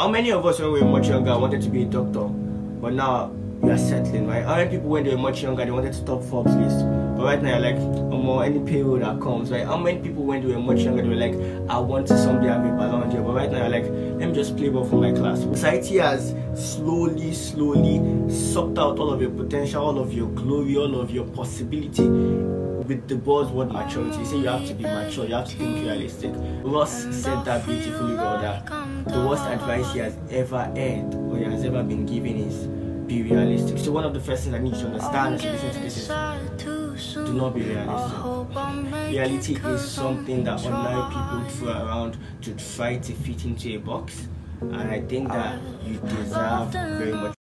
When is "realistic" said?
25.76-26.32, 33.22-33.78, 37.62-38.18